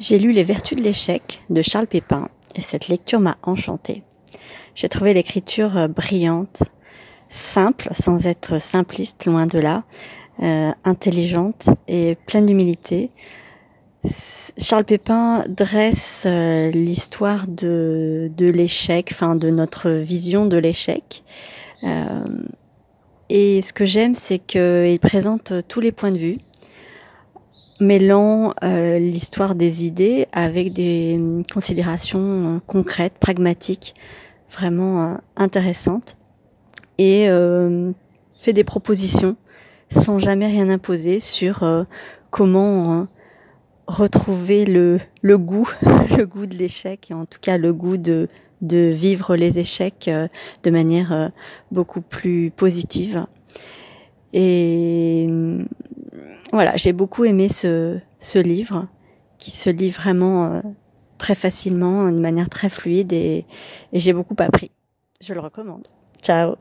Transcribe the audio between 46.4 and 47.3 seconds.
de l'échec, et en